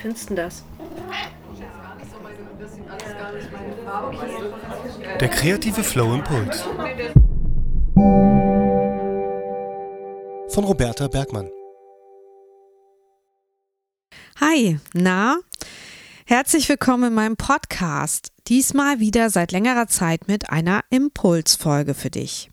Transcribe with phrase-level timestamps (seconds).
[0.00, 0.64] findest du das?
[5.20, 6.62] Der kreative Flow Impuls.
[10.48, 11.50] Von Roberta Bergmann.
[14.40, 15.38] Hi, na?
[16.26, 18.32] Herzlich willkommen in meinem Podcast.
[18.48, 22.49] Diesmal wieder seit längerer Zeit mit einer Impulsfolge für dich.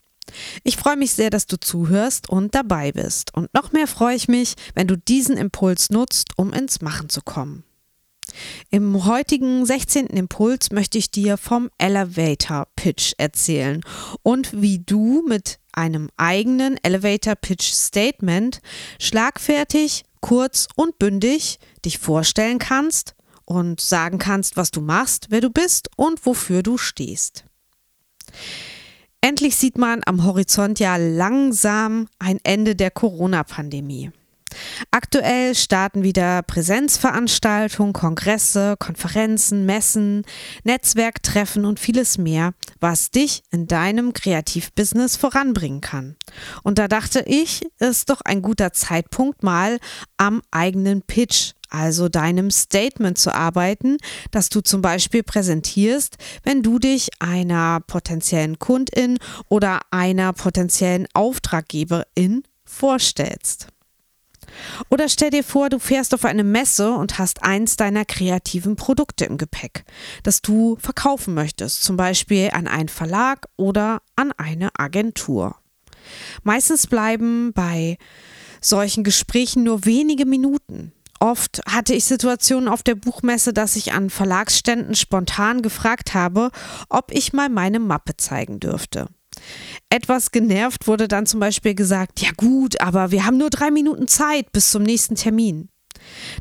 [0.63, 3.33] Ich freue mich sehr, dass du zuhörst und dabei bist.
[3.33, 7.21] Und noch mehr freue ich mich, wenn du diesen Impuls nutzt, um ins Machen zu
[7.21, 7.63] kommen.
[8.69, 10.07] Im heutigen 16.
[10.07, 13.81] Impuls möchte ich dir vom Elevator Pitch erzählen
[14.21, 18.59] und wie du mit einem eigenen Elevator Pitch Statement
[18.99, 25.49] schlagfertig, kurz und bündig dich vorstellen kannst und sagen kannst, was du machst, wer du
[25.49, 27.45] bist und wofür du stehst.
[29.27, 34.11] Endlich sieht man am Horizont ja langsam ein Ende der Corona-Pandemie.
[34.89, 40.23] Aktuell starten wieder Präsenzveranstaltungen, Kongresse, Konferenzen, Messen,
[40.63, 46.15] Netzwerktreffen und vieles mehr, was dich in deinem Kreativbusiness voranbringen kann.
[46.63, 49.79] Und da dachte ich, ist doch ein guter Zeitpunkt, mal
[50.15, 53.97] am eigenen Pitch also deinem Statement zu arbeiten,
[54.31, 59.17] das du zum Beispiel präsentierst, wenn du dich einer potenziellen Kundin
[59.49, 63.67] oder einer potenziellen Auftraggeberin vorstellst.
[64.89, 69.25] Oder stell dir vor, du fährst auf eine Messe und hast eins deiner kreativen Produkte
[69.25, 69.83] im Gepäck,
[70.23, 75.55] das du verkaufen möchtest, zum Beispiel an einen Verlag oder an eine Agentur.
[76.43, 77.97] Meistens bleiben bei
[78.61, 80.93] solchen Gesprächen nur wenige Minuten.
[81.19, 86.51] Oft hatte ich Situationen auf der Buchmesse, dass ich an Verlagsständen spontan gefragt habe,
[86.89, 89.07] ob ich mal meine Mappe zeigen dürfte.
[89.89, 94.07] Etwas genervt wurde dann zum Beispiel gesagt, ja gut, aber wir haben nur drei Minuten
[94.07, 95.69] Zeit bis zum nächsten Termin.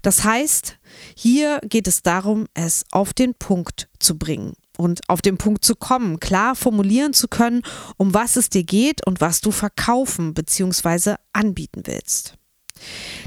[0.02, 0.78] Das heißt,
[1.14, 5.74] hier geht es darum, es auf den Punkt zu bringen und auf den Punkt zu
[5.74, 7.62] kommen, klar formulieren zu können,
[7.96, 11.16] um was es dir geht und was du verkaufen bzw.
[11.32, 12.35] anbieten willst.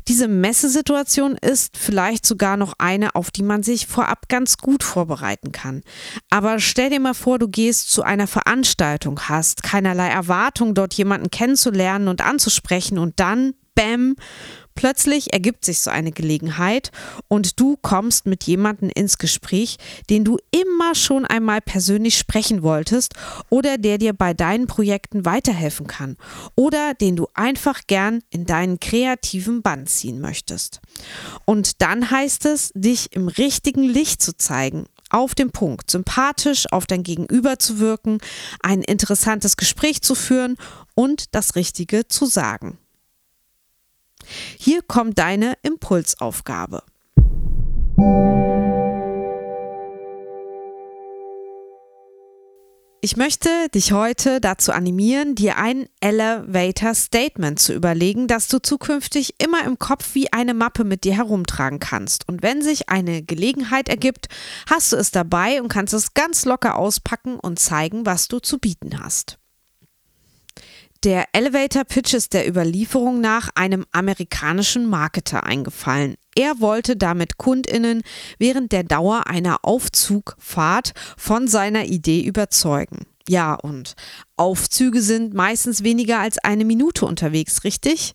[0.07, 5.51] Diese Messesituation ist vielleicht sogar noch eine, auf die man sich vorab ganz gut vorbereiten
[5.51, 5.81] kann.
[6.29, 11.29] Aber stell dir mal vor, du gehst zu einer Veranstaltung, hast keinerlei Erwartung, dort jemanden
[11.29, 14.15] kennenzulernen und anzusprechen und dann, bam,
[14.79, 16.91] Plötzlich ergibt sich so eine Gelegenheit
[17.27, 19.75] und du kommst mit jemandem ins Gespräch,
[20.09, 23.13] den du immer schon einmal persönlich sprechen wolltest
[23.49, 26.15] oder der dir bei deinen Projekten weiterhelfen kann
[26.55, 30.79] oder den du einfach gern in deinen kreativen Band ziehen möchtest.
[31.43, 36.85] Und dann heißt es, dich im richtigen Licht zu zeigen auf den Punkt, sympathisch auf
[36.85, 38.19] dein Gegenüber zu wirken,
[38.61, 40.55] ein interessantes Gespräch zu führen
[40.95, 42.77] und das Richtige zu sagen.
[44.57, 46.83] Hier kommt deine Impulsaufgabe.
[53.01, 59.35] Ich möchte dich heute dazu animieren, dir ein Elevator Statement zu überlegen, das du zukünftig
[59.37, 62.27] immer im Kopf wie eine Mappe mit dir herumtragen kannst.
[62.27, 64.27] Und wenn sich eine Gelegenheit ergibt,
[64.69, 68.59] hast du es dabei und kannst es ganz locker auspacken und zeigen, was du zu
[68.59, 69.38] bieten hast.
[71.05, 76.15] Der Elevator Pitch ist der Überlieferung nach einem amerikanischen Marketer eingefallen.
[76.35, 78.01] Er wollte damit Kundinnen
[78.37, 83.05] während der Dauer einer Aufzugfahrt von seiner Idee überzeugen.
[83.29, 83.95] Ja, und
[84.35, 88.13] Aufzüge sind meistens weniger als eine Minute unterwegs, richtig?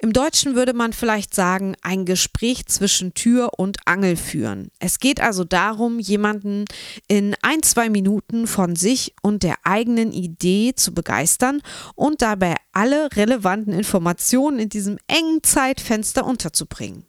[0.00, 4.70] Im Deutschen würde man vielleicht sagen, ein Gespräch zwischen Tür und Angel führen.
[4.78, 6.66] Es geht also darum, jemanden
[7.08, 11.62] in ein, zwei Minuten von sich und der eigenen Idee zu begeistern
[11.96, 17.04] und dabei alle relevanten Informationen in diesem engen Zeitfenster unterzubringen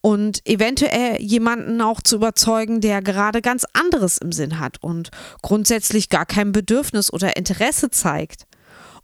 [0.00, 6.08] und eventuell jemanden auch zu überzeugen, der gerade ganz anderes im Sinn hat und grundsätzlich
[6.08, 8.48] gar kein Bedürfnis oder Interesse zeigt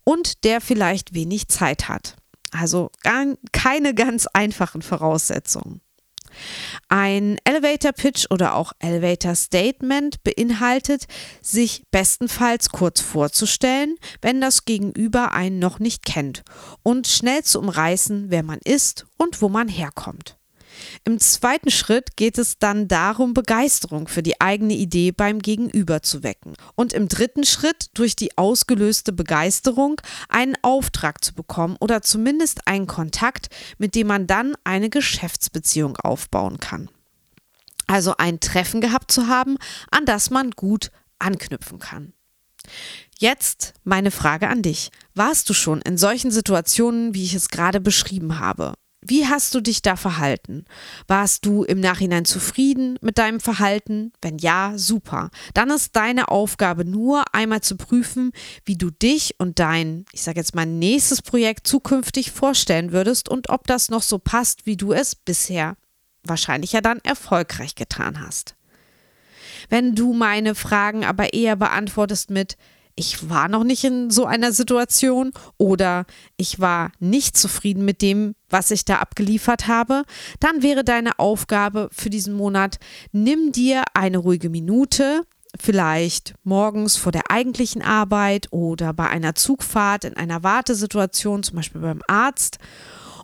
[0.02, 2.16] und der vielleicht wenig Zeit hat.
[2.52, 2.90] Also
[3.52, 5.80] keine ganz einfachen Voraussetzungen.
[6.88, 11.06] Ein Elevator Pitch oder auch Elevator Statement beinhaltet,
[11.42, 16.42] sich bestenfalls kurz vorzustellen, wenn das Gegenüber einen noch nicht kennt,
[16.82, 20.37] und schnell zu umreißen, wer man ist und wo man herkommt.
[21.04, 26.22] Im zweiten Schritt geht es dann darum, Begeisterung für die eigene Idee beim Gegenüber zu
[26.22, 26.54] wecken.
[26.74, 32.86] Und im dritten Schritt durch die ausgelöste Begeisterung einen Auftrag zu bekommen oder zumindest einen
[32.86, 33.48] Kontakt,
[33.78, 36.88] mit dem man dann eine Geschäftsbeziehung aufbauen kann.
[37.86, 39.56] Also ein Treffen gehabt zu haben,
[39.90, 42.12] an das man gut anknüpfen kann.
[43.18, 44.90] Jetzt meine Frage an dich.
[45.14, 48.74] Warst du schon in solchen Situationen, wie ich es gerade beschrieben habe?
[49.00, 50.64] Wie hast du dich da verhalten?
[51.06, 54.12] Warst du im Nachhinein zufrieden mit deinem Verhalten?
[54.20, 55.30] Wenn ja, super.
[55.54, 58.32] Dann ist deine Aufgabe nur einmal zu prüfen,
[58.64, 63.50] wie du dich und dein, ich sage jetzt mal, nächstes Projekt zukünftig vorstellen würdest und
[63.50, 65.76] ob das noch so passt, wie du es bisher
[66.24, 68.56] wahrscheinlich ja dann erfolgreich getan hast.
[69.68, 72.56] Wenn du meine Fragen aber eher beantwortest mit
[72.98, 76.04] ich war noch nicht in so einer Situation oder
[76.36, 80.02] ich war nicht zufrieden mit dem, was ich da abgeliefert habe,
[80.40, 82.78] dann wäre deine Aufgabe für diesen Monat,
[83.12, 85.22] nimm dir eine ruhige Minute,
[85.58, 91.80] vielleicht morgens vor der eigentlichen Arbeit oder bei einer Zugfahrt in einer Wartesituation, zum Beispiel
[91.80, 92.58] beim Arzt,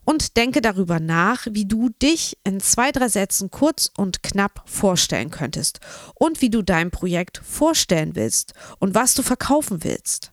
[0.05, 5.31] und denke darüber nach, wie du dich in zwei, drei Sätzen kurz und knapp vorstellen
[5.31, 5.81] könntest
[6.15, 10.33] und wie du dein Projekt vorstellen willst und was du verkaufen willst.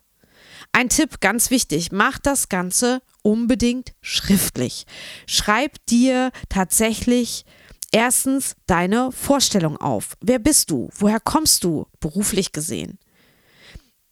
[0.72, 4.86] Ein Tipp, ganz wichtig, mach das Ganze unbedingt schriftlich.
[5.26, 7.44] Schreib dir tatsächlich
[7.92, 10.16] erstens deine Vorstellung auf.
[10.20, 10.88] Wer bist du?
[10.94, 12.98] Woher kommst du beruflich gesehen?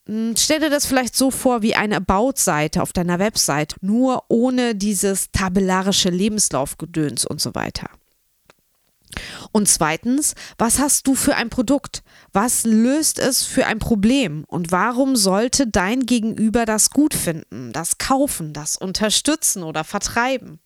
[0.07, 4.75] Hm, stell dir das vielleicht so vor wie eine About-Seite auf deiner Website, nur ohne
[4.75, 7.91] dieses tabellarische Lebenslaufgedöns und so weiter.
[9.53, 12.03] Und zweitens, was hast du für ein Produkt?
[12.33, 14.45] Was löst es für ein Problem?
[14.47, 20.61] Und warum sollte dein Gegenüber das gut finden, das kaufen, das unterstützen oder vertreiben?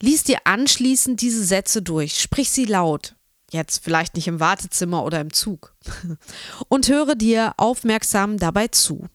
[0.00, 3.14] Lies dir anschließend diese Sätze durch, sprich sie laut.
[3.54, 5.76] Jetzt vielleicht nicht im Wartezimmer oder im Zug.
[6.68, 9.06] Und höre dir aufmerksam dabei zu.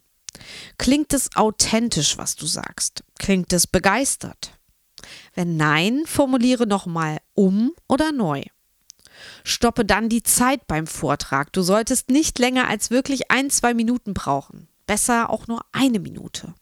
[0.78, 3.04] Klingt es authentisch, was du sagst?
[3.18, 4.58] Klingt es begeistert?
[5.36, 8.44] Wenn nein, formuliere nochmal um oder neu.
[9.44, 11.52] Stoppe dann die Zeit beim Vortrag.
[11.52, 14.70] Du solltest nicht länger als wirklich ein, zwei Minuten brauchen.
[14.88, 16.54] Besser auch nur eine Minute.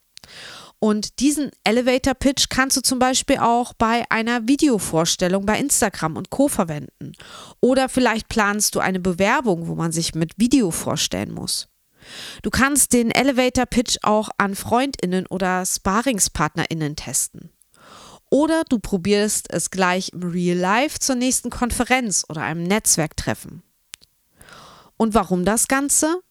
[0.80, 6.30] Und diesen Elevator Pitch kannst du zum Beispiel auch bei einer Videovorstellung bei Instagram und
[6.30, 6.48] Co.
[6.48, 7.14] verwenden.
[7.62, 11.68] Oder vielleicht planst du eine Bewerbung, wo man sich mit Video vorstellen muss.
[12.44, 17.52] Du kannst den Elevator Pitch auch an Freundinnen oder Sparingspartnerinnen testen.
[18.30, 23.64] Oder du probierst es gleich im Real Life zur nächsten Konferenz oder einem Netzwerktreffen.
[24.98, 26.22] Und warum das Ganze?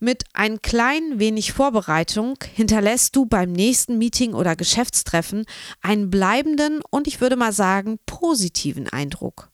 [0.00, 5.44] Mit ein klein wenig Vorbereitung hinterlässt du beim nächsten Meeting oder Geschäftstreffen
[5.80, 9.50] einen bleibenden und ich würde mal sagen positiven Eindruck.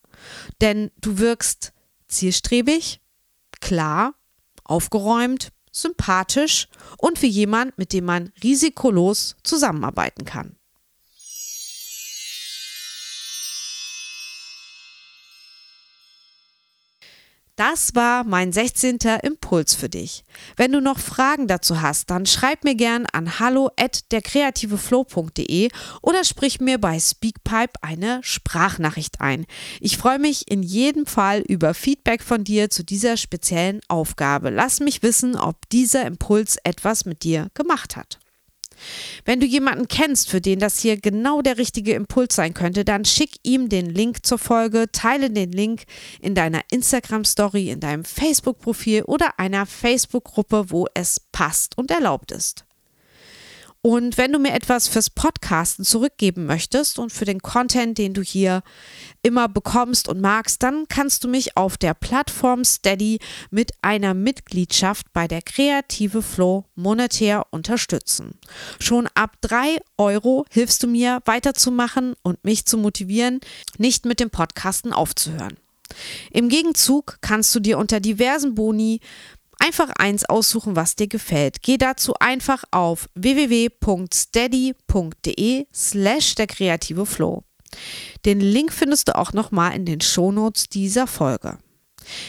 [0.60, 1.72] Denn du wirkst
[2.08, 3.00] zielstrebig,
[3.60, 4.14] klar,
[4.64, 10.56] aufgeräumt, sympathisch und wie jemand, mit dem man risikolos zusammenarbeiten kann.
[17.60, 19.00] Das war mein 16.
[19.22, 20.24] Impuls für dich.
[20.56, 25.68] Wenn du noch Fragen dazu hast, dann schreib mir gern an hallo at derkreativeflow.de
[26.00, 29.44] oder sprich mir bei Speakpipe eine Sprachnachricht ein.
[29.78, 34.48] Ich freue mich in jedem Fall über Feedback von dir zu dieser speziellen Aufgabe.
[34.48, 38.19] Lass mich wissen, ob dieser Impuls etwas mit dir gemacht hat.
[39.24, 43.04] Wenn du jemanden kennst, für den das hier genau der richtige Impuls sein könnte, dann
[43.04, 45.84] schick ihm den Link zur Folge, teile den Link
[46.20, 52.64] in deiner Instagram-Story, in deinem Facebook-Profil oder einer Facebook-Gruppe, wo es passt und erlaubt ist.
[53.82, 58.22] Und wenn du mir etwas fürs Podcasten zurückgeben möchtest und für den Content, den du
[58.22, 58.62] hier
[59.22, 63.20] immer bekommst und magst, dann kannst du mich auf der Plattform Steady
[63.50, 68.38] mit einer Mitgliedschaft bei der Kreative Flow monetär unterstützen.
[68.78, 73.40] Schon ab drei Euro hilfst du mir weiterzumachen und mich zu motivieren,
[73.78, 75.56] nicht mit dem Podcasten aufzuhören.
[76.30, 79.00] Im Gegenzug kannst du dir unter diversen Boni
[79.60, 81.62] einfach eins aussuchen, was dir gefällt.
[81.62, 83.66] Geh dazu einfach auf www.steady.de
[85.72, 87.44] slash der kreative Flow.
[88.24, 91.58] Den Link findest du auch nochmal in den Shownotes dieser Folge.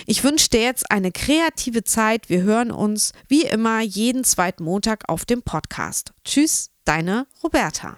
[0.06, 2.30] Ich wünsche dir jetzt eine kreative Zeit.
[2.30, 6.14] Wir hören uns wie immer jeden zweiten Montag auf dem Podcast.
[6.24, 7.98] Tschüss, deine Roberta.